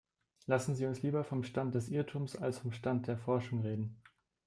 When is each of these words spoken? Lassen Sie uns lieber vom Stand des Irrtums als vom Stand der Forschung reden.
Lassen 0.47 0.73
Sie 0.73 0.87
uns 0.87 1.03
lieber 1.03 1.23
vom 1.23 1.43
Stand 1.43 1.75
des 1.75 1.87
Irrtums 1.89 2.35
als 2.35 2.57
vom 2.57 2.71
Stand 2.71 3.05
der 3.05 3.19
Forschung 3.19 3.61
reden. 3.61 4.01